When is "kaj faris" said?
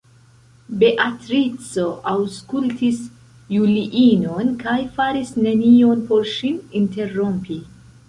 4.67-5.33